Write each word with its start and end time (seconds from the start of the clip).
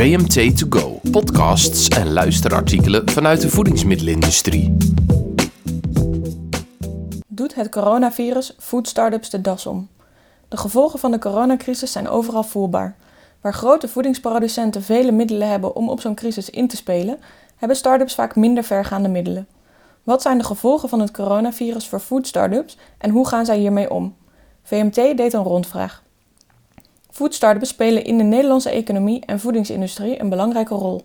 VMT 0.00 0.58
To 0.58 0.66
Go, 0.78 1.00
podcasts 1.10 1.88
en 1.88 2.12
luisterartikelen 2.12 3.10
vanuit 3.10 3.40
de 3.40 3.48
voedingsmiddelenindustrie. 3.48 4.76
Doet 7.26 7.54
het 7.54 7.68
coronavirus 7.68 8.54
food 8.58 8.88
startups 8.88 9.30
de 9.30 9.40
das 9.40 9.66
om? 9.66 9.88
De 10.48 10.56
gevolgen 10.56 10.98
van 10.98 11.10
de 11.10 11.18
coronacrisis 11.18 11.92
zijn 11.92 12.08
overal 12.08 12.42
voelbaar. 12.42 12.96
Waar 13.40 13.54
grote 13.54 13.88
voedingsproducenten 13.88 14.82
vele 14.82 15.12
middelen 15.12 15.48
hebben 15.48 15.76
om 15.76 15.88
op 15.88 16.00
zo'n 16.00 16.14
crisis 16.14 16.50
in 16.50 16.68
te 16.68 16.76
spelen, 16.76 17.18
hebben 17.56 17.76
startups 17.76 18.14
vaak 18.14 18.36
minder 18.36 18.64
vergaande 18.64 19.08
middelen. 19.08 19.46
Wat 20.02 20.22
zijn 20.22 20.38
de 20.38 20.44
gevolgen 20.44 20.88
van 20.88 21.00
het 21.00 21.10
coronavirus 21.10 21.88
voor 21.88 22.00
food 22.00 22.26
startups 22.26 22.76
en 22.98 23.10
hoe 23.10 23.26
gaan 23.26 23.44
zij 23.44 23.58
hiermee 23.58 23.90
om? 23.90 24.14
VMT 24.62 24.94
deed 24.94 25.32
een 25.32 25.42
rondvraag. 25.42 26.02
Foodstartups 27.20 27.68
spelen 27.68 28.04
in 28.04 28.18
de 28.18 28.24
Nederlandse 28.24 28.70
economie 28.70 29.22
en 29.26 29.40
voedingsindustrie 29.40 30.20
een 30.20 30.28
belangrijke 30.28 30.74
rol. 30.74 31.04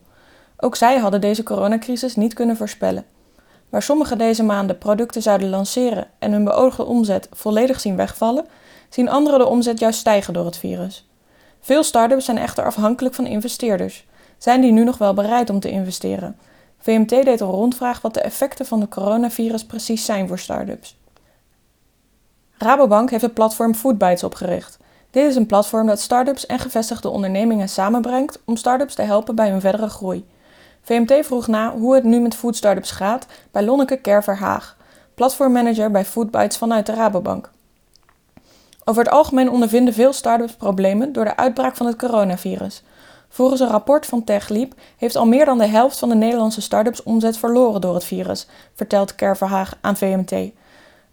Ook 0.57 0.75
zij 0.75 0.97
hadden 0.97 1.21
deze 1.21 1.43
coronacrisis 1.43 2.15
niet 2.15 2.33
kunnen 2.33 2.57
voorspellen. 2.57 3.05
Waar 3.69 3.81
sommigen 3.81 4.17
deze 4.17 4.43
maanden 4.43 4.77
producten 4.77 5.21
zouden 5.21 5.49
lanceren 5.49 6.07
en 6.19 6.31
hun 6.31 6.43
beoogde 6.43 6.85
omzet 6.85 7.27
volledig 7.31 7.79
zien 7.79 7.95
wegvallen, 7.95 8.45
zien 8.89 9.09
anderen 9.09 9.39
de 9.39 9.45
omzet 9.45 9.79
juist 9.79 9.99
stijgen 9.99 10.33
door 10.33 10.45
het 10.45 10.57
virus. 10.57 11.09
Veel 11.59 11.83
startups 11.83 12.25
zijn 12.25 12.37
echter 12.37 12.65
afhankelijk 12.65 13.15
van 13.15 13.25
investeerders. 13.25 14.05
Zijn 14.37 14.61
die 14.61 14.71
nu 14.71 14.83
nog 14.83 14.97
wel 14.97 15.13
bereid 15.13 15.49
om 15.49 15.59
te 15.59 15.69
investeren? 15.69 16.37
VMT 16.79 17.09
deed 17.09 17.39
een 17.39 17.47
rondvraag 17.47 18.01
wat 18.01 18.13
de 18.13 18.21
effecten 18.21 18.65
van 18.65 18.79
de 18.79 18.87
coronavirus 18.87 19.65
precies 19.65 20.05
zijn 20.05 20.27
voor 20.27 20.39
startups. 20.39 20.97
Rabobank 22.57 23.09
heeft 23.09 23.23
het 23.23 23.33
platform 23.33 23.75
Foodbytes 23.75 24.23
opgericht. 24.23 24.77
Dit 25.15 25.25
is 25.25 25.35
een 25.35 25.45
platform 25.45 25.87
dat 25.87 25.99
startups 25.99 26.45
en 26.45 26.59
gevestigde 26.59 27.09
ondernemingen 27.09 27.69
samenbrengt 27.69 28.39
om 28.45 28.55
startups 28.55 28.95
te 28.95 29.01
helpen 29.01 29.35
bij 29.35 29.49
hun 29.49 29.61
verdere 29.61 29.89
groei. 29.89 30.25
VMT 30.81 31.25
vroeg 31.25 31.47
na 31.47 31.71
hoe 31.71 31.95
het 31.95 32.03
nu 32.03 32.19
met 32.19 32.35
food 32.35 32.55
startups 32.55 32.91
gaat 32.91 33.25
bij 33.51 33.63
Lonneke 33.63 33.97
Kerverhaag, 33.97 34.77
platformmanager 35.13 35.91
bij 35.91 36.05
Foodbytes 36.05 36.57
vanuit 36.57 36.85
de 36.85 36.93
Rabobank. 36.93 37.51
Over 38.83 39.03
het 39.03 39.13
algemeen 39.13 39.49
ondervinden 39.49 39.93
veel 39.93 40.13
startups 40.13 40.53
problemen 40.53 41.13
door 41.13 41.25
de 41.25 41.37
uitbraak 41.37 41.75
van 41.75 41.85
het 41.85 41.95
coronavirus. 41.95 42.83
Volgens 43.29 43.61
een 43.61 43.67
rapport 43.69 44.05
van 44.05 44.23
TechLeap 44.23 44.73
heeft 44.97 45.15
al 45.15 45.25
meer 45.25 45.45
dan 45.45 45.57
de 45.57 45.67
helft 45.67 45.99
van 45.99 46.09
de 46.09 46.15
Nederlandse 46.15 46.61
startups 46.61 47.03
omzet 47.03 47.37
verloren 47.37 47.81
door 47.81 47.93
het 47.93 48.03
virus, 48.03 48.47
vertelt 48.73 49.15
Kerverhaag 49.15 49.77
aan 49.81 49.97
VMT. 49.97 50.51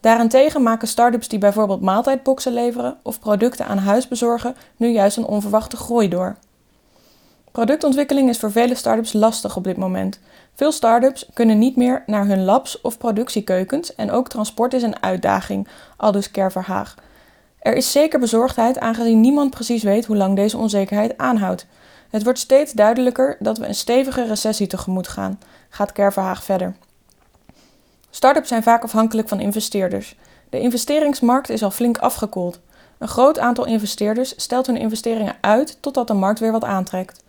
Daarentegen 0.02 0.62
maken 0.62 0.88
startups 0.88 1.28
die 1.28 1.38
bijvoorbeeld 1.38 1.80
maaltijdboxen 1.80 2.52
leveren 2.52 2.96
of 3.02 3.20
producten 3.20 3.66
aan 3.66 3.78
huis 3.78 4.08
bezorgen 4.08 4.56
nu 4.76 4.88
juist 4.88 5.16
een 5.16 5.24
onverwachte 5.24 5.76
groei 5.76 6.08
door. 6.08 6.36
Productontwikkeling 7.52 8.28
is 8.28 8.38
voor 8.38 8.52
vele 8.52 8.74
startups 8.74 9.12
lastig 9.12 9.56
op 9.56 9.64
dit 9.64 9.76
moment. 9.76 10.20
Veel 10.54 10.72
startups 10.72 11.26
kunnen 11.32 11.58
niet 11.58 11.76
meer 11.76 12.02
naar 12.06 12.26
hun 12.26 12.44
labs 12.44 12.80
of 12.80 12.98
productiekeukens 12.98 13.94
en 13.94 14.10
ook 14.10 14.28
transport 14.28 14.74
is 14.74 14.82
een 14.82 15.02
uitdaging, 15.02 15.68
aldus 15.96 16.30
Kerverhaag. 16.30 16.94
Er 17.58 17.74
is 17.74 17.92
zeker 17.92 18.18
bezorgdheid 18.18 18.78
aangezien 18.78 19.20
niemand 19.20 19.50
precies 19.50 19.82
weet 19.82 20.06
hoe 20.06 20.16
lang 20.16 20.36
deze 20.36 20.56
onzekerheid 20.56 21.18
aanhoudt. 21.18 21.66
Het 22.10 22.24
wordt 22.24 22.38
steeds 22.38 22.72
duidelijker 22.72 23.36
dat 23.38 23.58
we 23.58 23.66
een 23.66 23.74
stevige 23.74 24.26
recessie 24.26 24.66
tegemoet 24.66 25.08
gaan, 25.08 25.40
gaat 25.68 25.92
Kerverhaag 25.92 26.42
verder. 26.42 26.74
Startups 28.14 28.48
zijn 28.48 28.62
vaak 28.62 28.82
afhankelijk 28.82 29.28
van 29.28 29.40
investeerders. 29.40 30.16
De 30.50 30.60
investeringsmarkt 30.60 31.48
is 31.48 31.62
al 31.62 31.70
flink 31.70 31.98
afgekoeld. 31.98 32.60
Een 32.98 33.08
groot 33.08 33.38
aantal 33.38 33.66
investeerders 33.66 34.34
stelt 34.36 34.66
hun 34.66 34.76
investeringen 34.76 35.36
uit 35.40 35.78
totdat 35.80 36.06
de 36.06 36.14
markt 36.14 36.40
weer 36.40 36.52
wat 36.52 36.64
aantrekt. 36.64 37.24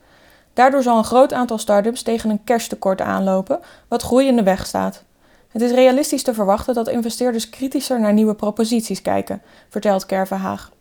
Daardoor 0.53 0.83
zal 0.83 0.97
een 0.97 1.03
groot 1.03 1.33
aantal 1.33 1.57
startups 1.57 2.01
tegen 2.01 2.29
een 2.29 2.43
cashtekort 2.43 3.01
aanlopen, 3.01 3.59
wat 3.87 4.01
groei 4.01 4.27
in 4.27 4.35
de 4.35 4.43
weg 4.43 4.65
staat. 4.65 5.03
Het 5.47 5.61
is 5.61 5.71
realistisch 5.71 6.23
te 6.23 6.33
verwachten 6.33 6.73
dat 6.73 6.87
investeerders 6.87 7.49
kritischer 7.49 7.99
naar 7.99 8.13
nieuwe 8.13 8.35
proposities 8.35 9.01
kijken, 9.01 9.41
vertelt 9.69 10.05
Kervenhaag. 10.05 10.71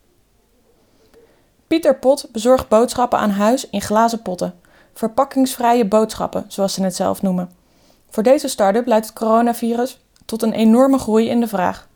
Pieter 1.66 1.98
Pot 1.98 2.28
bezorgt 2.32 2.68
boodschappen 2.68 3.18
aan 3.18 3.30
huis 3.30 3.70
in 3.70 3.80
glazen 3.80 4.22
potten. 4.22 4.54
Verpakkingsvrije 4.94 5.84
boodschappen, 5.84 6.44
zoals 6.48 6.74
ze 6.74 6.82
het 6.82 6.96
zelf 6.96 7.22
noemen. 7.22 7.61
Voor 8.12 8.22
deze 8.22 8.48
start-up 8.48 8.86
leidt 8.86 9.06
het 9.06 9.14
coronavirus 9.14 10.00
tot 10.24 10.42
een 10.42 10.52
enorme 10.52 10.98
groei 10.98 11.28
in 11.28 11.40
de 11.40 11.48
vraag. 11.48 11.88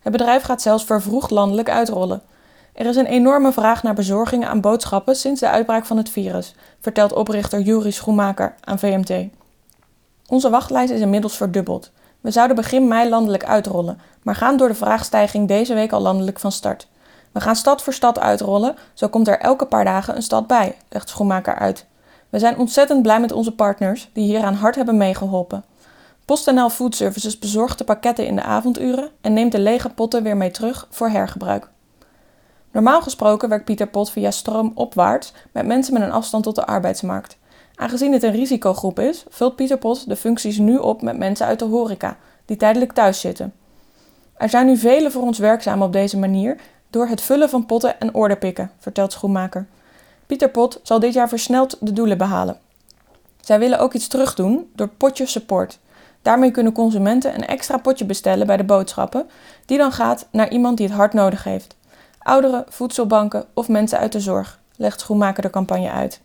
Het 0.00 0.12
bedrijf 0.12 0.42
gaat 0.42 0.62
zelfs 0.62 0.84
vervroegd 0.84 1.30
landelijk 1.30 1.70
uitrollen. 1.70 2.22
Er 2.72 2.86
is 2.86 2.96
een 2.96 3.06
enorme 3.06 3.52
vraag 3.52 3.82
naar 3.82 3.94
bezorgingen 3.94 4.48
aan 4.48 4.60
boodschappen 4.60 5.16
sinds 5.16 5.40
de 5.40 5.48
uitbraak 5.48 5.84
van 5.84 5.96
het 5.96 6.10
virus, 6.10 6.54
vertelt 6.80 7.12
oprichter 7.12 7.60
Juri 7.60 7.92
Schoenmaker 7.92 8.54
aan 8.60 8.78
VMT. 8.78 9.28
Onze 10.26 10.50
wachtlijst 10.50 10.92
is 10.92 11.00
inmiddels 11.00 11.36
verdubbeld. 11.36 11.90
We 12.20 12.30
zouden 12.30 12.56
begin 12.56 12.88
mei 12.88 13.08
landelijk 13.08 13.44
uitrollen, 13.44 14.00
maar 14.22 14.34
gaan 14.34 14.56
door 14.56 14.68
de 14.68 14.74
vraagstijging 14.74 15.48
deze 15.48 15.74
week 15.74 15.92
al 15.92 16.00
landelijk 16.00 16.40
van 16.40 16.52
start. 16.52 16.88
We 17.32 17.40
gaan 17.40 17.56
stad 17.56 17.82
voor 17.82 17.92
stad 17.92 18.18
uitrollen, 18.18 18.76
zo 18.92 19.08
komt 19.08 19.28
er 19.28 19.38
elke 19.38 19.66
paar 19.66 19.84
dagen 19.84 20.16
een 20.16 20.22
stad 20.22 20.46
bij, 20.46 20.76
legt 20.88 21.08
Schoenmaker 21.08 21.54
uit. 21.54 21.86
We 22.34 22.40
zijn 22.40 22.58
ontzettend 22.58 23.02
blij 23.02 23.20
met 23.20 23.32
onze 23.32 23.54
partners 23.54 24.10
die 24.12 24.24
hieraan 24.24 24.54
hard 24.54 24.74
hebben 24.74 24.96
meegeholpen. 24.96 25.64
PostNL 26.24 26.70
Food 26.70 26.94
Services 26.94 27.38
bezorgt 27.38 27.78
de 27.78 27.84
pakketten 27.84 28.26
in 28.26 28.36
de 28.36 28.42
avonduren 28.42 29.10
en 29.20 29.32
neemt 29.32 29.52
de 29.52 29.58
lege 29.58 29.88
potten 29.88 30.22
weer 30.22 30.36
mee 30.36 30.50
terug 30.50 30.86
voor 30.90 31.08
hergebruik. 31.08 31.68
Normaal 32.72 33.02
gesproken 33.02 33.48
werkt 33.48 33.64
Pieter 33.64 33.86
Pot 33.86 34.10
via 34.10 34.30
stroom 34.30 34.72
opwaarts 34.74 35.32
met 35.52 35.66
mensen 35.66 35.92
met 35.92 36.02
een 36.02 36.12
afstand 36.12 36.44
tot 36.44 36.54
de 36.54 36.66
arbeidsmarkt. 36.66 37.36
Aangezien 37.74 38.12
het 38.12 38.22
een 38.22 38.32
risicogroep 38.32 38.98
is, 38.98 39.24
vult 39.28 39.56
Pieter 39.56 39.78
Pot 39.78 40.08
de 40.08 40.16
functies 40.16 40.58
nu 40.58 40.76
op 40.76 41.02
met 41.02 41.18
mensen 41.18 41.46
uit 41.46 41.58
de 41.58 41.64
horeca, 41.64 42.16
die 42.44 42.56
tijdelijk 42.56 42.92
thuis 42.92 43.20
zitten. 43.20 43.52
Er 44.36 44.48
zijn 44.48 44.66
nu 44.66 44.76
velen 44.76 45.12
voor 45.12 45.22
ons 45.22 45.38
werkzaam 45.38 45.82
op 45.82 45.92
deze 45.92 46.18
manier 46.18 46.56
door 46.90 47.06
het 47.06 47.20
vullen 47.20 47.48
van 47.48 47.66
potten 47.66 48.00
en 48.00 48.14
orderpikken, 48.14 48.70
vertelt 48.78 49.12
Schoenmaker. 49.12 49.66
Pieter 50.34 50.52
Pot 50.52 50.80
zal 50.82 51.00
dit 51.00 51.12
jaar 51.14 51.28
versneld 51.28 51.76
de 51.80 51.92
doelen 51.92 52.18
behalen. 52.18 52.58
Zij 53.40 53.58
willen 53.58 53.78
ook 53.78 53.92
iets 53.92 54.06
terugdoen 54.06 54.70
door 54.74 54.88
potje 54.88 55.26
support. 55.26 55.78
Daarmee 56.22 56.50
kunnen 56.50 56.72
consumenten 56.72 57.34
een 57.34 57.46
extra 57.46 57.76
potje 57.76 58.04
bestellen 58.04 58.46
bij 58.46 58.56
de 58.56 58.64
boodschappen, 58.64 59.30
die 59.66 59.78
dan 59.78 59.92
gaat 59.92 60.26
naar 60.30 60.50
iemand 60.50 60.76
die 60.76 60.86
het 60.86 60.96
hard 60.96 61.12
nodig 61.12 61.44
heeft. 61.44 61.76
Ouderen, 62.18 62.64
voedselbanken 62.68 63.44
of 63.52 63.68
mensen 63.68 63.98
uit 63.98 64.12
de 64.12 64.20
zorg, 64.20 64.58
legt 64.76 65.00
Schoenmaker 65.00 65.42
de 65.42 65.50
campagne 65.50 65.90
uit. 65.90 66.20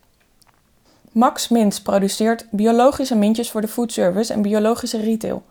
Max 1.12 1.48
Mints 1.48 1.81
produceert 1.81 2.46
biologische 2.52 3.16
mintjes 3.16 3.52
voor 3.52 3.62
de 3.62 3.68
foodservice 3.68 4.34
en 4.34 4.42
biologische 4.42 5.02
retail. 5.02 5.44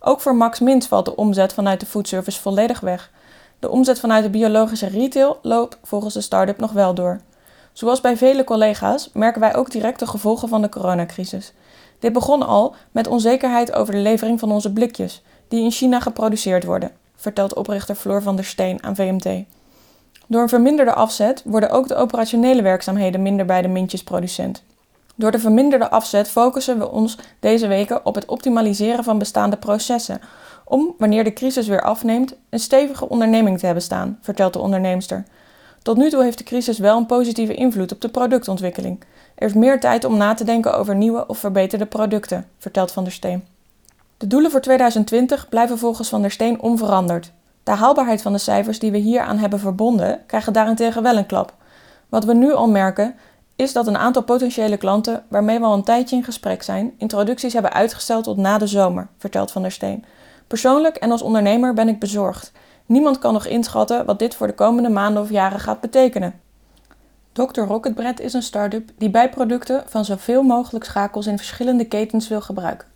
Ook 0.00 0.20
voor 0.20 0.36
Max 0.36 0.60
Mints 0.60 0.86
valt 0.86 1.04
de 1.04 1.16
omzet 1.16 1.52
vanuit 1.52 1.80
de 1.80 1.86
foodservice 1.86 2.40
volledig 2.40 2.80
weg. 2.80 3.10
De 3.58 3.70
omzet 3.70 4.00
vanuit 4.00 4.22
de 4.22 4.30
biologische 4.30 4.88
retail 4.88 5.38
loopt 5.42 5.78
volgens 5.82 6.14
de 6.14 6.20
start-up 6.20 6.58
nog 6.58 6.72
wel 6.72 6.94
door. 6.94 7.20
Zoals 7.72 8.00
bij 8.00 8.16
vele 8.16 8.44
collega's 8.44 9.10
merken 9.12 9.40
wij 9.40 9.54
ook 9.54 9.70
direct 9.70 9.98
de 9.98 10.06
gevolgen 10.06 10.48
van 10.48 10.62
de 10.62 10.68
coronacrisis. 10.68 11.52
Dit 11.98 12.12
begon 12.12 12.42
al 12.42 12.74
met 12.90 13.06
onzekerheid 13.06 13.72
over 13.72 13.94
de 13.94 14.00
levering 14.00 14.40
van 14.40 14.52
onze 14.52 14.72
blikjes, 14.72 15.22
die 15.48 15.62
in 15.62 15.70
China 15.70 16.00
geproduceerd 16.00 16.64
worden, 16.64 16.90
vertelt 17.16 17.54
oprichter 17.54 17.94
Floor 17.94 18.22
van 18.22 18.36
der 18.36 18.44
Steen 18.44 18.82
aan 18.82 18.94
VMT. 18.94 19.44
Door 20.26 20.42
een 20.42 20.48
verminderde 20.48 20.94
afzet 20.94 21.42
worden 21.44 21.70
ook 21.70 21.88
de 21.88 21.94
operationele 21.94 22.62
werkzaamheden 22.62 23.22
minder 23.22 23.46
bij 23.46 23.62
de 23.62 23.68
mintjesproducent. 23.68 24.62
Door 25.14 25.30
de 25.30 25.38
verminderde 25.38 25.90
afzet 25.90 26.28
focussen 26.28 26.78
we 26.78 26.90
ons 26.90 27.18
deze 27.40 27.66
weken 27.66 28.06
op 28.06 28.14
het 28.14 28.24
optimaliseren 28.24 29.04
van 29.04 29.18
bestaande 29.18 29.56
processen, 29.56 30.20
om, 30.64 30.94
wanneer 30.98 31.24
de 31.24 31.32
crisis 31.32 31.66
weer 31.66 31.82
afneemt, 31.82 32.34
een 32.50 32.58
stevige 32.58 33.08
onderneming 33.08 33.58
te 33.58 33.64
hebben 33.64 33.84
staan, 33.84 34.18
vertelt 34.20 34.52
de 34.52 34.58
onderneemster. 34.58 35.24
Tot 35.82 35.96
nu 35.96 36.10
toe 36.10 36.22
heeft 36.22 36.38
de 36.38 36.44
crisis 36.44 36.78
wel 36.78 36.96
een 36.96 37.06
positieve 37.06 37.54
invloed 37.54 37.92
op 37.92 38.00
de 38.00 38.08
productontwikkeling. 38.08 39.04
Er 39.34 39.46
is 39.46 39.54
meer 39.54 39.80
tijd 39.80 40.04
om 40.04 40.16
na 40.16 40.34
te 40.34 40.44
denken 40.44 40.78
over 40.78 40.94
nieuwe 40.94 41.26
of 41.26 41.38
verbeterde 41.38 41.86
producten, 41.86 42.46
vertelt 42.58 42.92
Van 42.92 43.04
der 43.04 43.12
Steen. 43.12 43.44
De 44.16 44.26
doelen 44.26 44.50
voor 44.50 44.60
2020 44.60 45.48
blijven 45.48 45.78
volgens 45.78 46.08
Van 46.08 46.20
der 46.20 46.30
Steen 46.30 46.60
onveranderd. 46.60 47.32
De 47.62 47.70
haalbaarheid 47.70 48.22
van 48.22 48.32
de 48.32 48.38
cijfers 48.38 48.78
die 48.78 48.90
we 48.90 48.98
hier 48.98 49.20
aan 49.20 49.38
hebben 49.38 49.58
verbonden, 49.58 50.22
krijgen 50.26 50.52
daarentegen 50.52 51.02
wel 51.02 51.16
een 51.16 51.26
klap. 51.26 51.54
Wat 52.08 52.24
we 52.24 52.34
nu 52.34 52.52
al 52.52 52.68
merken, 52.68 53.14
is 53.56 53.72
dat 53.72 53.86
een 53.86 53.98
aantal 53.98 54.22
potentiële 54.22 54.76
klanten, 54.76 55.24
waarmee 55.28 55.58
we 55.58 55.64
al 55.64 55.74
een 55.74 55.84
tijdje 55.84 56.16
in 56.16 56.24
gesprek 56.24 56.62
zijn, 56.62 56.94
introducties 56.98 57.52
hebben 57.52 57.72
uitgesteld 57.72 58.24
tot 58.24 58.36
na 58.36 58.58
de 58.58 58.66
zomer, 58.66 59.08
vertelt 59.18 59.50
Van 59.50 59.62
der 59.62 59.72
Steen. 59.72 60.04
Persoonlijk 60.46 60.96
en 60.96 61.10
als 61.10 61.22
ondernemer 61.22 61.74
ben 61.74 61.88
ik 61.88 61.98
bezorgd. 61.98 62.52
Niemand 62.90 63.18
kan 63.18 63.32
nog 63.32 63.46
inschatten 63.46 64.04
wat 64.04 64.18
dit 64.18 64.34
voor 64.34 64.46
de 64.46 64.52
komende 64.52 64.88
maanden 64.88 65.22
of 65.22 65.30
jaren 65.30 65.60
gaat 65.60 65.80
betekenen. 65.80 66.40
Dr. 67.32 67.60
Rocketbread 67.60 68.20
is 68.20 68.32
een 68.32 68.42
start-up 68.42 68.90
die 68.98 69.10
bijproducten 69.10 69.82
van 69.86 70.04
zoveel 70.04 70.42
mogelijk 70.42 70.84
schakels 70.84 71.26
in 71.26 71.36
verschillende 71.36 71.84
ketens 71.84 72.28
wil 72.28 72.40
gebruiken. 72.40 72.88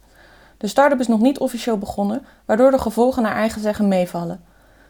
De 0.59 0.67
start-up 0.67 1.01
is 1.01 1.09
nog 1.09 1.21
niet 1.21 1.39
officieel 1.39 1.79
begonnen, 1.79 2.27
waardoor 2.45 2.71
de 2.71 2.79
gevolgen 2.79 3.23
naar 3.23 3.35
eigen 3.35 3.61
zeggen 3.61 3.89
meevallen. 3.89 4.45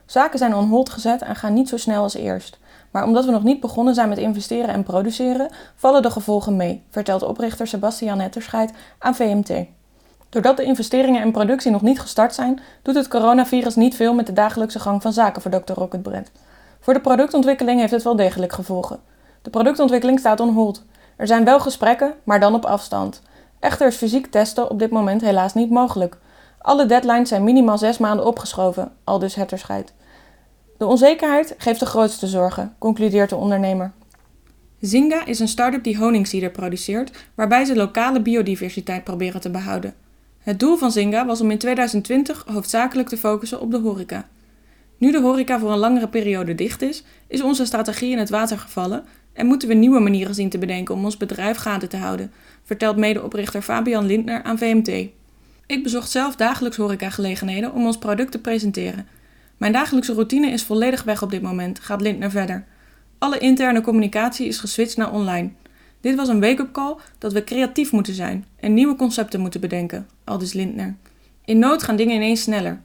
Zaken 0.06 0.38
zijn 0.38 0.54
on 0.54 0.68
hold 0.68 0.90
gezet 0.90 1.22
en 1.22 1.36
gaan 1.36 1.54
niet 1.54 1.68
zo 1.68 1.76
snel 1.76 2.02
als 2.02 2.14
eerst. 2.14 2.58
Maar 2.90 3.04
omdat 3.04 3.24
we 3.24 3.30
nog 3.30 3.42
niet 3.42 3.60
begonnen 3.60 3.94
zijn 3.94 4.08
met 4.08 4.18
investeren 4.18 4.74
en 4.74 4.82
produceren, 4.82 5.50
vallen 5.74 6.02
de 6.02 6.10
gevolgen 6.10 6.56
mee, 6.56 6.82
vertelt 6.90 7.22
oprichter 7.22 7.66
Sebastian 7.66 8.16
Netterscheid 8.16 8.72
aan 8.98 9.14
VMT. 9.14 9.66
Doordat 10.34 10.56
de 10.56 10.64
investeringen 10.64 11.22
en 11.22 11.32
productie 11.32 11.70
nog 11.70 11.82
niet 11.82 12.00
gestart 12.00 12.34
zijn, 12.34 12.60
doet 12.82 12.94
het 12.94 13.08
coronavirus 13.08 13.74
niet 13.74 13.94
veel 13.94 14.14
met 14.14 14.26
de 14.26 14.32
dagelijkse 14.32 14.80
gang 14.80 15.02
van 15.02 15.12
zaken 15.12 15.42
voor 15.42 15.50
Dr. 15.50 15.72
Rocketbrand. 15.72 16.30
Voor 16.80 16.94
de 16.94 17.00
productontwikkeling 17.00 17.80
heeft 17.80 17.92
het 17.92 18.02
wel 18.02 18.16
degelijk 18.16 18.52
gevolgen. 18.52 18.98
De 19.42 19.50
productontwikkeling 19.50 20.18
staat 20.18 20.40
on 20.40 20.48
hold. 20.48 20.84
Er 21.16 21.26
zijn 21.26 21.44
wel 21.44 21.60
gesprekken, 21.60 22.14
maar 22.24 22.40
dan 22.40 22.54
op 22.54 22.64
afstand. 22.64 23.22
Echter 23.60 23.86
is 23.86 23.96
fysiek 23.96 24.26
testen 24.26 24.70
op 24.70 24.78
dit 24.78 24.90
moment 24.90 25.20
helaas 25.20 25.54
niet 25.54 25.70
mogelijk. 25.70 26.18
Alle 26.58 26.86
deadlines 26.86 27.28
zijn 27.28 27.44
minimaal 27.44 27.78
zes 27.78 27.98
maanden 27.98 28.26
opgeschoven, 28.26 28.92
al 29.04 29.18
dus 29.18 29.34
Hetterscheid. 29.34 29.92
De 30.78 30.86
onzekerheid 30.86 31.54
geeft 31.58 31.80
de 31.80 31.86
grootste 31.86 32.26
zorgen, 32.26 32.74
concludeert 32.78 33.30
de 33.30 33.36
ondernemer. 33.36 33.92
Zinga 34.80 35.26
is 35.26 35.38
een 35.38 35.48
start-up 35.48 35.84
die 35.84 35.98
honingcider 35.98 36.50
produceert, 36.50 37.24
waarbij 37.34 37.64
ze 37.64 37.76
lokale 37.76 38.20
biodiversiteit 38.20 39.04
proberen 39.04 39.40
te 39.40 39.50
behouden. 39.50 39.94
Het 40.44 40.60
doel 40.60 40.76
van 40.76 40.92
Zinga 40.92 41.26
was 41.26 41.40
om 41.40 41.50
in 41.50 41.58
2020 41.58 42.44
hoofdzakelijk 42.46 43.08
te 43.08 43.16
focussen 43.16 43.60
op 43.60 43.70
de 43.70 43.78
horeca. 43.78 44.28
Nu 44.98 45.12
de 45.12 45.20
horeca 45.20 45.58
voor 45.58 45.72
een 45.72 45.78
langere 45.78 46.08
periode 46.08 46.54
dicht 46.54 46.82
is, 46.82 47.02
is 47.26 47.42
onze 47.42 47.64
strategie 47.64 48.10
in 48.10 48.18
het 48.18 48.30
water 48.30 48.58
gevallen 48.58 49.04
en 49.32 49.46
moeten 49.46 49.68
we 49.68 49.74
nieuwe 49.74 50.00
manieren 50.00 50.34
zien 50.34 50.48
te 50.48 50.58
bedenken 50.58 50.94
om 50.94 51.04
ons 51.04 51.16
bedrijf 51.16 51.56
gaande 51.56 51.86
te 51.86 51.96
houden, 51.96 52.32
vertelt 52.62 52.96
medeoprichter 52.96 53.62
Fabian 53.62 54.06
Lindner 54.06 54.42
aan 54.42 54.58
VMT. 54.58 54.88
Ik 55.66 55.82
bezocht 55.82 56.10
zelf 56.10 56.36
dagelijks 56.36 56.76
horecagelegenheden 56.76 57.72
om 57.72 57.86
ons 57.86 57.98
product 57.98 58.32
te 58.32 58.40
presenteren. 58.40 59.06
Mijn 59.56 59.72
dagelijkse 59.72 60.12
routine 60.12 60.50
is 60.50 60.62
volledig 60.62 61.02
weg 61.02 61.22
op 61.22 61.30
dit 61.30 61.42
moment, 61.42 61.80
gaat 61.80 62.00
Lindner 62.00 62.30
verder. 62.30 62.64
Alle 63.18 63.38
interne 63.38 63.80
communicatie 63.80 64.46
is 64.46 64.58
geswitcht 64.58 64.96
naar 64.96 65.12
online. 65.12 65.50
Dit 66.00 66.14
was 66.14 66.28
een 66.28 66.40
wake-up 66.40 66.72
call 66.72 66.96
dat 67.18 67.32
we 67.32 67.44
creatief 67.44 67.92
moeten 67.92 68.14
zijn 68.14 68.44
en 68.60 68.74
nieuwe 68.74 68.96
concepten 68.96 69.40
moeten 69.40 69.60
bedenken, 69.60 70.06
aldus 70.24 70.52
Lindner. 70.52 70.96
In 71.44 71.58
nood 71.58 71.82
gaan 71.82 71.96
dingen 71.96 72.14
ineens 72.14 72.42
sneller. 72.42 72.80